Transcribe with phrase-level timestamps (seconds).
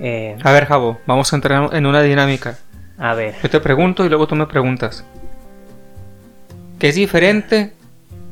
[0.00, 2.58] Eh, A ver, Javo, vamos a entrar en una dinámica.
[2.98, 5.04] a ver, Yo te pregunto y luego tú me preguntas.
[6.78, 7.74] ¿Qué es diferente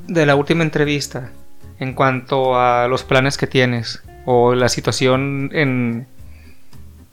[0.07, 1.31] de la última entrevista
[1.79, 6.07] en cuanto a los planes que tienes o la situación en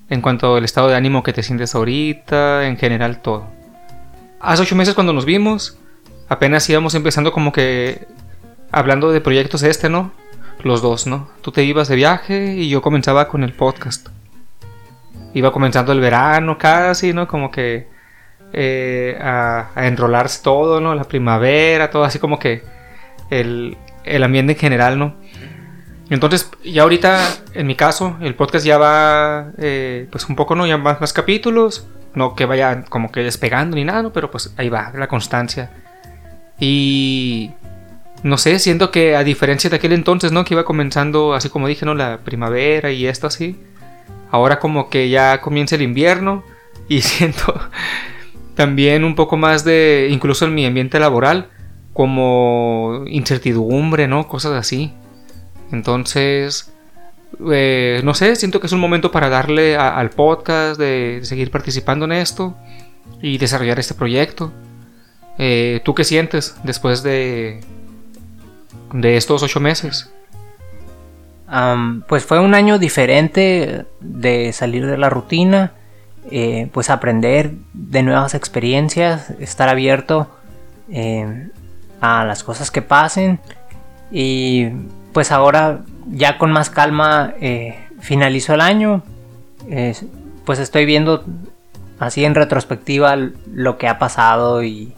[0.10, 3.48] en cuanto al estado de ánimo que te sientes ahorita, en general todo?
[4.40, 5.78] Hace ocho meses cuando nos vimos,
[6.30, 8.08] apenas íbamos empezando como que
[8.72, 10.12] hablando de proyectos este, ¿no?
[10.64, 11.28] Los dos, ¿no?
[11.42, 14.08] Tú te ibas de viaje y yo comenzaba con el podcast.
[15.36, 17.28] Iba comenzando el verano casi, ¿no?
[17.28, 17.88] Como que
[18.54, 20.96] eh, a, a enrolarse todo, ¿no?
[20.96, 22.64] La primavera, todo así como que
[23.30, 25.16] el, el ambiente en general, ¿no?
[26.10, 27.20] Entonces, ya ahorita,
[27.54, 30.68] en mi caso, el podcast ya va, eh, pues un poco, ¿no?
[30.68, 34.14] Ya más, más capítulos, no que vaya como que despegando ni nada, ¿no?
[34.14, 35.72] Pero pues ahí va, la constancia.
[36.60, 37.52] Y
[38.24, 40.46] no sé, siento que a diferencia de aquel entonces, ¿no?
[40.46, 41.96] Que iba comenzando, así como dije, ¿no?
[41.96, 43.60] La primavera y esto así.
[44.36, 46.44] Ahora como que ya comienza el invierno
[46.90, 47.54] y siento
[48.54, 51.50] también un poco más de, incluso en mi ambiente laboral,
[51.94, 54.28] como incertidumbre, ¿no?
[54.28, 54.94] Cosas así.
[55.72, 56.74] Entonces,
[57.52, 61.50] eh, no sé, siento que es un momento para darle al podcast, de, de seguir
[61.50, 62.58] participando en esto
[63.22, 64.52] y desarrollar este proyecto.
[65.38, 67.62] Eh, ¿Tú qué sientes después de,
[68.92, 70.12] de estos ocho meses?
[72.08, 75.72] Pues fue un año diferente de salir de la rutina,
[76.30, 80.30] eh, pues aprender de nuevas experiencias, estar abierto
[80.90, 81.50] eh,
[82.02, 83.40] a las cosas que pasen.
[84.12, 84.68] Y
[85.14, 89.04] pues ahora ya con más calma eh, finalizo el año,
[90.46, 91.24] pues estoy viendo
[92.00, 94.94] así en retrospectiva lo que ha pasado y,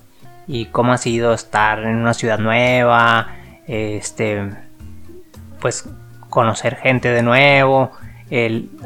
[0.48, 3.36] y cómo ha sido estar en una ciudad nueva,
[3.68, 4.50] este
[5.60, 5.88] pues
[6.30, 7.92] conocer gente de nuevo,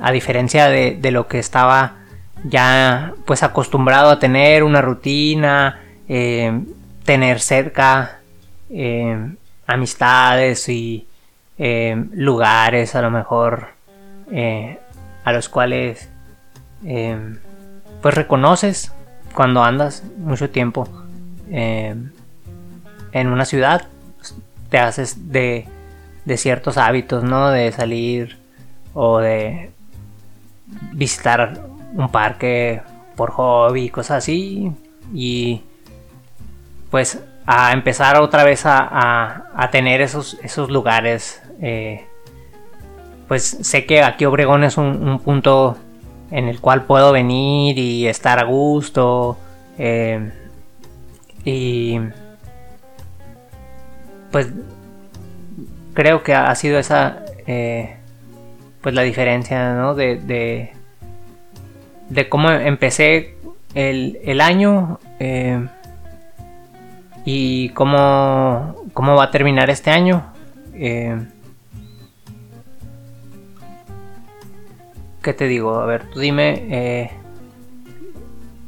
[0.01, 1.95] a diferencia de, lo que estaba
[2.43, 6.61] ya pues acostumbrado a tener una rutina, eh,
[7.03, 8.19] tener cerca
[8.69, 9.33] eh,
[9.67, 11.07] amistades y
[11.57, 13.69] eh, lugares a lo mejor
[15.23, 16.09] a los cuales
[18.01, 18.93] pues reconoces
[19.33, 20.87] cuando andas mucho tiempo
[21.49, 22.13] en
[23.13, 23.89] una ciudad
[24.69, 25.67] te haces de,
[26.25, 27.49] de ciertos hábitos, ¿no?
[27.49, 28.37] De salir
[28.93, 29.71] o de
[30.93, 31.61] visitar
[31.93, 32.81] un parque
[33.15, 34.71] por hobby, cosas así.
[35.13, 35.61] Y
[36.89, 38.77] pues a empezar otra vez a,
[39.55, 41.41] a- tener esos, esos lugares.
[41.61, 42.05] eh,
[43.27, 45.77] pues sé que aquí Obregón es un, un punto
[46.31, 49.37] en el cual puedo venir y estar a gusto.
[49.77, 50.31] eh,
[51.43, 51.99] y
[54.31, 54.47] pues
[55.93, 57.97] creo que ha sido esa eh,
[58.81, 59.93] pues la diferencia ¿no?
[59.95, 60.73] de,
[62.09, 63.37] de, cómo empecé
[63.73, 65.65] el, el año eh,
[67.25, 70.33] y cómo, cómo va a terminar este año
[70.73, 71.17] eh,
[75.21, 75.75] ¿qué te digo?
[75.75, 77.11] a ver tú dime eh,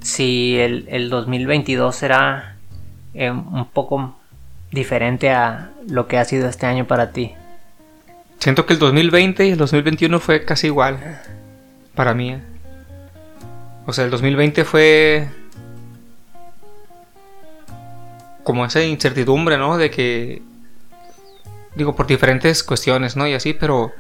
[0.01, 2.57] si el, el 2022 será
[3.13, 4.15] eh, un poco
[4.73, 7.33] diferente a lo que ha sido este año para ti.
[8.39, 11.21] Siento que el 2020 y el 2021 fue casi igual
[11.95, 12.31] para mí.
[12.31, 12.41] ¿eh?
[13.85, 15.29] O sea, el 2020 fue
[18.43, 19.77] como esa incertidumbre, ¿no?
[19.77, 20.41] De que
[21.75, 23.27] digo por diferentes cuestiones, ¿no?
[23.27, 23.93] Y así, pero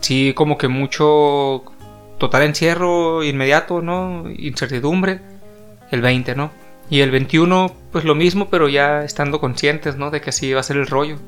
[0.00, 1.64] sí como que mucho
[2.18, 4.24] total encierro inmediato, ¿no?
[4.36, 5.20] Incertidumbre.
[5.90, 6.50] El 20, ¿no?
[6.88, 10.10] Y el 21 pues lo mismo, pero ya estando conscientes, ¿no?
[10.10, 11.18] De que así va a ser el rollo.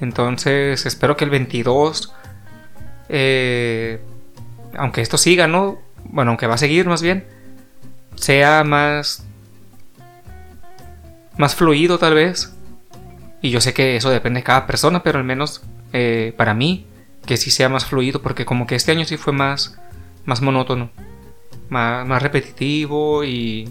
[0.00, 2.14] Entonces espero que el 22,
[3.08, 4.00] eh,
[4.76, 5.78] aunque esto siga, ¿no?
[6.04, 7.26] Bueno, aunque va a seguir más bien,
[8.14, 9.26] sea más,
[11.36, 12.54] más fluido tal vez.
[13.40, 16.86] Y yo sé que eso depende de cada persona, pero al menos eh, para mí,
[17.24, 19.78] que sí sea más fluido, porque como que este año sí fue más,
[20.24, 20.90] más monótono,
[21.68, 23.70] más, más repetitivo y...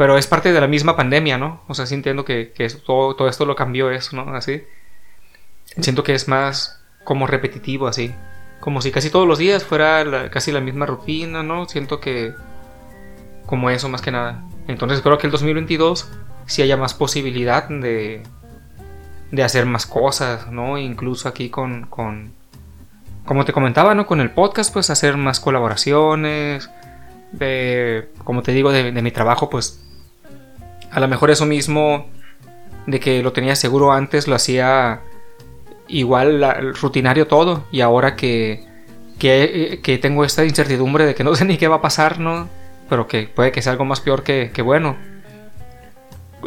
[0.00, 1.60] Pero es parte de la misma pandemia, ¿no?
[1.68, 4.34] O sea, sí entiendo que, que todo, todo esto lo cambió eso, ¿no?
[4.34, 4.62] Así.
[5.78, 8.14] Siento que es más como repetitivo, así.
[8.60, 11.68] Como si casi todos los días fuera casi la misma rutina, ¿no?
[11.68, 12.32] Siento que...
[13.44, 14.42] Como eso, más que nada.
[14.68, 16.10] Entonces espero que el 2022
[16.46, 18.22] sí haya más posibilidad de...
[19.30, 20.78] De hacer más cosas, ¿no?
[20.78, 21.84] Incluso aquí con...
[21.88, 22.32] con
[23.26, 24.06] como te comentaba, ¿no?
[24.06, 26.70] Con el podcast, pues hacer más colaboraciones.
[27.32, 29.86] De, como te digo, de, de mi trabajo, pues
[30.90, 32.06] a lo mejor eso mismo
[32.86, 35.00] de que lo tenía seguro antes lo hacía
[35.88, 38.68] igual rutinario todo y ahora que
[39.20, 42.48] que, que, tengo esta incertidumbre de que no sé ni qué va a pasar, ¿no?
[42.88, 44.96] Pero que puede que sea algo más peor que, que bueno.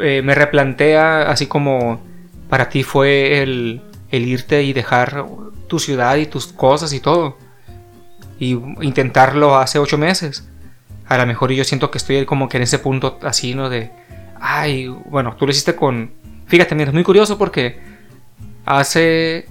[0.01, 2.01] Eh, me replantea así como
[2.49, 5.25] para ti fue el, el irte y dejar
[5.67, 7.37] tu ciudad y tus cosas y todo.
[8.39, 10.49] Y intentarlo hace ocho meses.
[11.05, 13.69] A lo mejor yo siento que estoy como que en ese punto así, ¿no?
[13.69, 13.91] De,
[14.43, 16.11] ay, bueno, tú lo hiciste con...
[16.47, 17.79] Fíjate, mira, es muy curioso porque
[18.65, 19.47] hace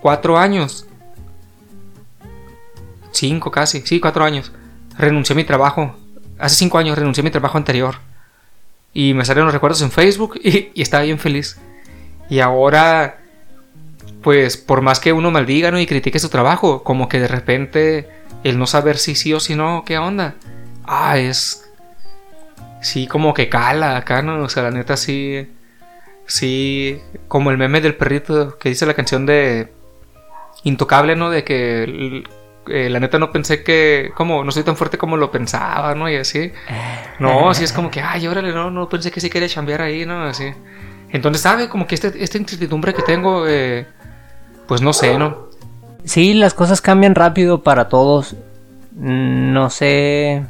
[0.00, 0.86] cuatro años,
[3.10, 4.52] cinco casi, sí, cuatro años,
[4.96, 5.96] renuncié a mi trabajo.
[6.38, 7.96] Hace cinco años renuncié a mi trabajo anterior.
[8.94, 11.58] Y me salieron los recuerdos en Facebook y, estaba bien feliz.
[12.30, 13.18] Y ahora,
[14.22, 15.80] pues por más que uno maldiga ¿no?
[15.80, 18.08] y critique su trabajo, como que de repente
[18.44, 20.36] el no saber si sí o si no, ¿qué onda?
[20.84, 21.67] Ah, es...
[22.80, 24.42] Sí, como que cala acá, ¿no?
[24.42, 25.48] O sea, la neta sí...
[26.26, 29.72] Sí, como el meme del perrito que dice la canción de
[30.62, 31.30] Intocable, ¿no?
[31.30, 32.22] De que
[32.66, 36.08] eh, la neta no pensé que, como, no soy tan fuerte como lo pensaba, ¿no?
[36.10, 36.52] Y así.
[37.18, 40.04] No, así es como que, ay, órale, no, no pensé que sí quería chambear ahí,
[40.04, 40.24] ¿no?
[40.24, 40.52] Así.
[41.10, 41.70] Entonces, ¿sabe?
[41.70, 43.86] Como que este, esta incertidumbre que tengo, eh,
[44.66, 45.48] pues no sé, ¿no?
[46.04, 48.36] Sí, las cosas cambian rápido para todos.
[48.92, 50.44] No sé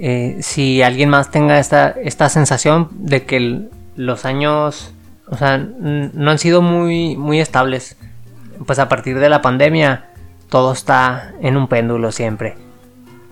[0.00, 4.94] eh, si alguien más tenga esta, esta sensación de que los años,
[5.26, 7.96] o sea, no han sido muy, muy estables.
[8.66, 10.10] Pues a partir de la pandemia,
[10.48, 12.56] todo está en un péndulo siempre.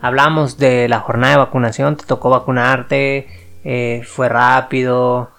[0.01, 3.29] Hablamos de la jornada de vacunación, te tocó vacunarte,
[3.65, 5.31] eh, fue rápido,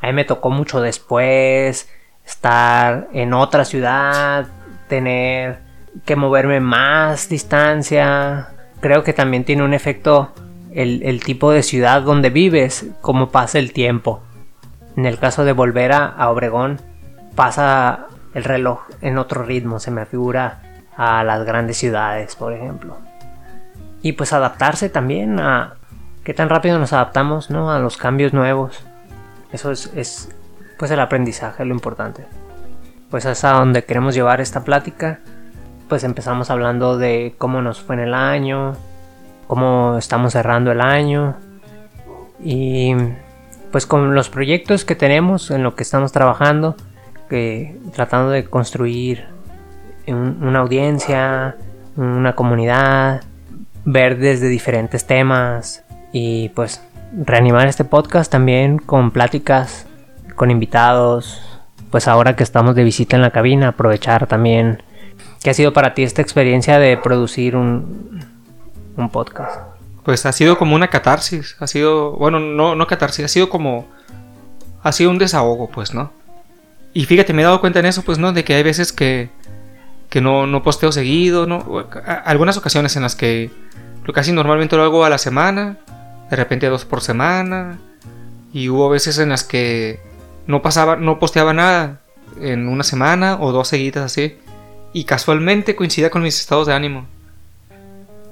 [0.00, 1.88] a mí me tocó mucho después,
[2.26, 4.46] estar en otra ciudad,
[4.88, 5.60] tener
[6.04, 8.48] que moverme más distancia.
[8.80, 10.32] Creo que también tiene un efecto
[10.74, 14.22] el, tipo de ciudad donde vives, cómo pasa el tiempo.
[14.96, 16.80] En el caso de volver a, Obregón,
[17.34, 20.62] pasa el reloj en otro ritmo, se me figura
[20.96, 22.98] a las grandes ciudades, por ejemplo.
[24.02, 25.74] Y pues adaptarse también a
[26.24, 27.70] qué tan rápido nos adaptamos ¿no?
[27.70, 28.84] a los cambios nuevos.
[29.52, 30.28] Eso es, es
[30.78, 32.26] pues el aprendizaje, lo importante.
[33.10, 35.20] Pues es a donde queremos llevar esta plática.
[35.88, 38.72] Pues empezamos hablando de cómo nos fue en el año,
[39.46, 41.36] cómo estamos cerrando el año.
[42.42, 42.94] Y
[43.70, 46.76] pues con los proyectos que tenemos en lo que estamos trabajando,
[47.28, 49.26] que tratando de construir
[50.06, 51.56] una audiencia,
[51.96, 53.22] una comunidad,
[53.84, 56.82] ver desde diferentes temas y pues
[57.16, 59.86] reanimar este podcast también con pláticas
[60.34, 61.42] con invitados,
[61.90, 64.82] pues ahora que estamos de visita en la cabina, aprovechar también.
[65.42, 68.33] Qué ha sido para ti esta experiencia de producir un,
[68.96, 69.60] un podcast?
[70.02, 73.86] Pues ha sido como una catarsis, ha sido, bueno, no, no catarsis, ha sido como,
[74.82, 76.12] ha sido un desahogo, pues, ¿no?
[76.92, 78.32] Y fíjate, me he dado cuenta en eso, pues, ¿no?
[78.32, 79.30] De que hay veces que,
[80.10, 81.86] que no, no posteo seguido, ¿no?
[82.24, 83.50] Algunas ocasiones en las que
[84.12, 85.78] casi normalmente lo hago a la semana,
[86.30, 87.78] de repente dos por semana,
[88.52, 90.00] y hubo veces en las que
[90.46, 92.00] no pasaba, no posteaba nada
[92.40, 94.36] en una semana o dos seguidas así,
[94.92, 97.06] y casualmente coincidía con mis estados de ánimo.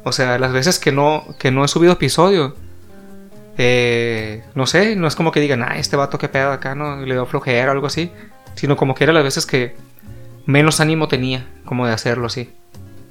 [0.05, 2.57] O sea, las veces que no, que no he subido episodio,
[3.59, 6.97] eh, no sé, no es como que digan, ah, este vato que pedo acá, ¿no?
[6.97, 8.11] Le dio flojera o algo así.
[8.55, 9.75] Sino como que era las veces que
[10.47, 12.51] menos ánimo tenía como de hacerlo así.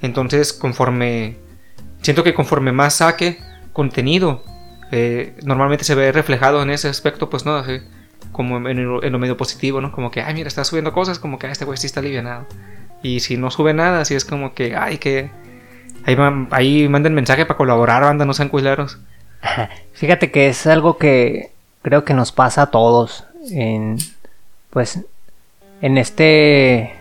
[0.00, 1.36] Entonces, conforme.
[2.02, 3.38] Siento que conforme más saque
[3.72, 4.42] contenido,
[4.90, 7.80] eh, normalmente se ve reflejado en ese aspecto, pues no, así,
[8.32, 9.92] como en, lo medio positivo, ¿no?
[9.92, 12.46] Como que, ay, mira, está subiendo cosas, como que, ah, este güey sí está alivianado.
[13.02, 15.30] Y si no sube nada, así es como que, ay, que
[16.04, 16.16] Ahí,
[16.50, 18.98] ahí manden mensaje para colaborar, banda, no sean culeros.
[19.92, 23.24] Fíjate que es algo que creo que nos pasa a todos.
[23.50, 23.98] En,
[24.70, 25.04] pues,
[25.80, 26.94] en este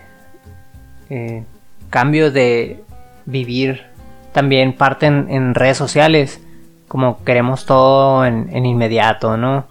[1.10, 1.43] eh,
[1.89, 2.84] cambio de
[3.25, 3.86] vivir
[4.34, 6.41] también parten en redes sociales.
[6.88, 9.65] Como queremos todo en, inmediato, ¿no?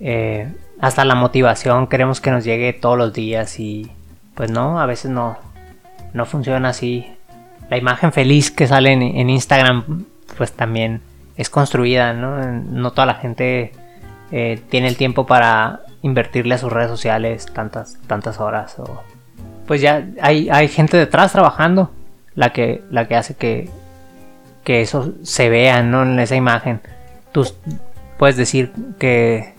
[0.00, 0.48] Eh,
[0.80, 3.90] hasta la motivación queremos que nos llegue todos los días y
[4.34, 5.38] pues no, a veces no,
[6.12, 7.06] no funciona así
[7.70, 10.04] la imagen feliz que sale en, Instagram,
[10.36, 11.00] pues también
[11.36, 12.38] es construida, ¿no?
[12.60, 13.72] No toda la gente
[14.30, 18.78] eh, tiene el tiempo para invertirle a sus redes sociales tantas, tantas horas.
[18.78, 19.02] O,
[19.66, 21.90] pues ya hay, hay gente detrás trabajando
[22.34, 23.70] la que, la que hace que,
[24.64, 26.02] que eso se vea, ¿no?
[26.02, 26.80] En esa imagen.
[27.32, 27.46] Tú
[28.18, 29.54] puedes decir que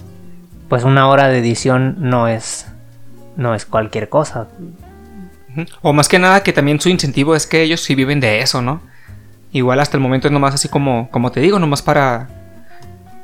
[0.69, 2.67] pues una hora de edición no es
[3.35, 4.47] no es cualquier cosa.
[5.81, 8.61] O más que nada que también su incentivo es que ellos sí viven de eso,
[8.61, 8.81] ¿no?
[9.51, 12.29] Igual hasta el momento es nomás así como, como te digo, nomás para...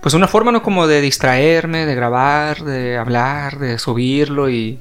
[0.01, 0.61] Pues una forma, ¿no?
[0.61, 4.79] Como de distraerme, de grabar, de hablar, de subirlo y...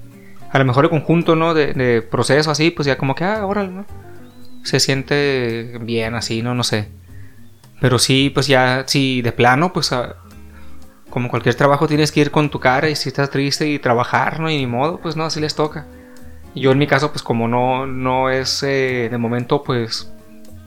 [0.50, 1.54] A lo mejor el conjunto, ¿no?
[1.54, 3.84] De, proceso así, pues ya como que, ah, órale, ¿no?
[4.62, 6.88] se siente bien así, no, no sé.
[7.80, 9.90] Pero sí, pues ya, si de plano, pues
[11.10, 14.40] como cualquier trabajo tienes que ir con tu cara y si estás triste y trabajar,
[14.40, 14.50] ¿no?
[14.50, 15.86] Y ni modo, pues no, así les toca.
[16.58, 20.12] Yo en mi caso, pues como no, no es eh, de momento, pues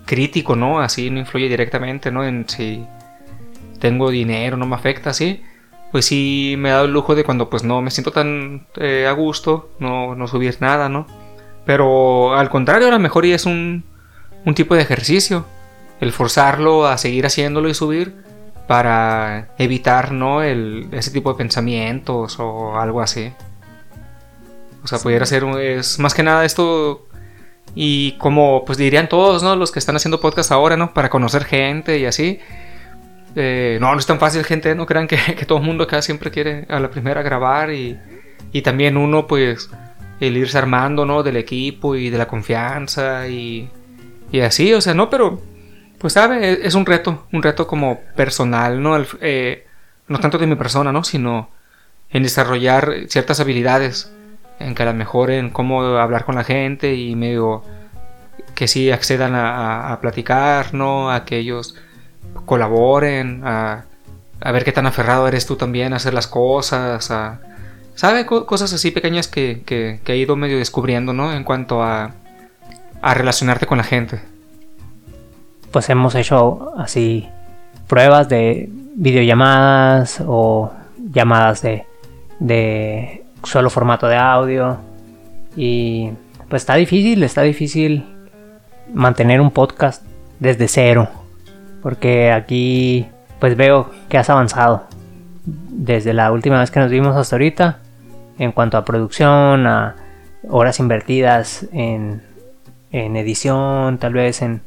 [0.06, 0.80] crítico, ¿no?
[0.80, 2.26] Así no influye directamente, ¿no?
[2.26, 2.86] En si
[3.80, 5.44] tengo dinero, no me afecta, así.
[5.92, 9.08] Pues sí me ha dado el lujo de cuando pues no me siento tan eh,
[9.08, 11.08] a gusto, no, no subir nada, ¿no?
[11.66, 13.84] Pero al contrario, a lo mejor es un,
[14.46, 15.46] un tipo de ejercicio.
[16.00, 18.16] El forzarlo a seguir haciéndolo y subir
[18.68, 20.42] para evitar, ¿no?
[20.42, 23.32] Ese tipo de pensamientos o algo así.
[24.84, 27.08] O sea, pudiera ser, es más que nada esto
[27.76, 29.56] y como pues dirían todos, ¿no?
[29.56, 30.94] Los que están haciendo podcast ahora, ¿no?
[30.94, 32.40] Para conocer gente y así.
[33.36, 34.76] Eh, no, no es tan fácil, gente.
[34.76, 37.98] No crean que, todo el mundo acá siempre quiere a la primera grabar y,
[38.52, 39.70] y también uno, pues,
[40.20, 41.24] el irse armando, ¿no?
[41.24, 43.70] Del equipo y de la confianza y,
[44.32, 45.42] y así, o sea, no, pero,
[45.98, 49.02] pues, sabe, e, es un reto, un reto como personal, ¿no?
[49.22, 49.66] Eh,
[50.08, 51.04] no tanto de mi persona, ¿no?
[51.04, 51.50] Sino
[52.10, 54.12] en desarrollar ciertas habilidades
[54.66, 57.64] en que a lo mejor en cómo hablar con la gente y medio
[58.56, 61.12] que sí accedan a, platicar, ¿no?
[61.12, 61.76] A que ellos
[62.46, 63.86] colaboren, a,
[64.40, 67.40] ver qué tan aferrado eres tú también a hacer las cosas, a,
[67.96, 68.26] ¿sabe?
[68.26, 71.34] cosas así pequeñas que, que, he ido medio descubriendo, ¿no?
[71.34, 72.12] En cuanto a,
[73.02, 74.22] a relacionarte con la gente.
[75.72, 77.30] Pues hemos hecho así
[77.88, 80.72] pruebas de videollamadas o
[81.12, 81.86] llamadas de,
[82.40, 84.78] de solo formato de audio.
[85.56, 86.12] Y
[86.50, 88.06] pues está difícil, está difícil
[88.94, 90.04] mantener un podcast
[90.40, 91.10] desde cero.
[91.82, 93.08] Porque aquí
[93.40, 94.86] pues veo que has avanzado.
[95.44, 97.80] Desde la última vez que nos vimos hasta ahorita.
[98.38, 99.96] En cuanto a producción, a
[100.50, 102.24] horas invertidas en,
[102.92, 104.62] en edición, tal vez en,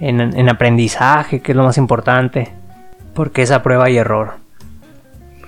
[0.00, 2.52] en, en aprendizaje, que es lo más importante.
[3.14, 4.34] Porque es a prueba y error.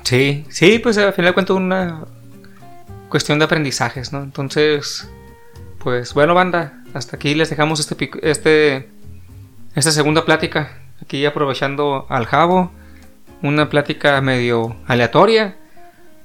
[0.02, 2.02] Sí, sí, pues al final de cuentas una,
[3.14, 4.24] cuestión de aprendizajes, ¿no?
[4.24, 5.08] Entonces,
[5.78, 8.88] pues bueno, banda, hasta aquí les dejamos este, este,
[9.76, 12.72] esta segunda plática, aquí aprovechando al jabo,
[13.40, 15.56] una plática medio aleatoria,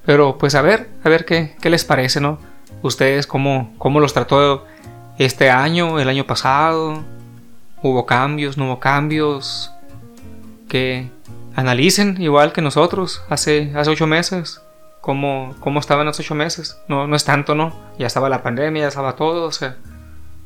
[0.03, 2.39] pero pues a ver, a ver qué, qué les parece, ¿no?
[2.81, 4.65] Ustedes cómo, cómo los trató
[5.19, 7.03] este año, el año pasado,
[7.84, 9.72] hubo cambios, no hubo cambios,
[10.67, 11.12] que
[11.55, 14.63] analicen igual que nosotros hace, hace ocho meses
[15.01, 16.79] cómo, cómo estaban los ocho meses.
[16.87, 17.73] No, no es tanto, ¿no?
[17.97, 19.75] Ya estaba la pandemia, ya estaba todo, o sea.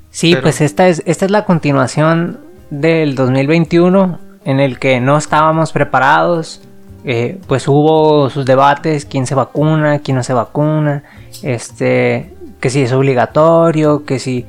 [0.09, 5.71] Sí, pues esta es, esta es la continuación del 2021 en el que no estábamos
[5.71, 6.61] preparados.
[7.05, 11.03] Eh, pues hubo sus debates, quién se vacuna, quién no se vacuna,
[11.41, 14.45] este, que si es obligatorio, que si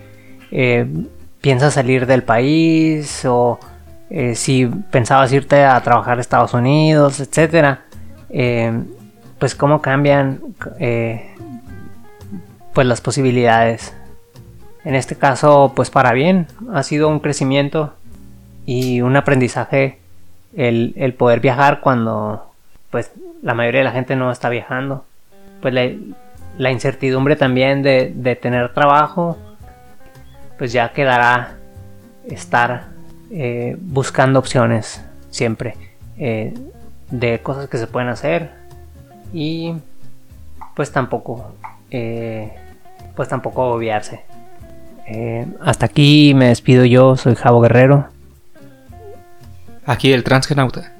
[0.53, 0.87] eh,
[1.41, 3.59] piensas salir del país o
[4.09, 7.87] eh, si pensabas irte a trabajar a Estados Unidos, etcétera
[9.39, 10.41] pues cómo cambian
[10.79, 11.35] eh,
[12.73, 13.95] pues las posibilidades.
[14.85, 17.95] En este caso, pues para bien, ha sido un crecimiento
[18.67, 19.99] y un aprendizaje
[20.55, 22.51] el, poder viajar cuando
[22.91, 23.11] pues
[23.43, 25.05] la mayoría de la gente no está viajando.
[25.63, 29.39] Pues la, incertidumbre también de, tener trabajo,
[30.59, 31.57] pues ya quedará
[32.27, 32.89] estar
[33.31, 35.75] eh, buscando opciones siempre
[36.19, 36.55] eh,
[37.11, 38.64] de cosas que se pueden hacer
[39.35, 39.75] y
[40.75, 41.55] pues tampoco
[41.91, 42.51] eh,
[43.15, 44.23] pues tampoco obviarse
[45.07, 48.09] eh, hasta aquí me despido yo soy Javo Guerrero.
[49.85, 50.93] Aquí el transgenauta.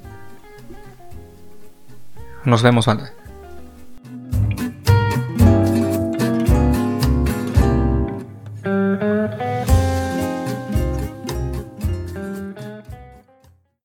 [2.43, 3.11] Nos vemos banda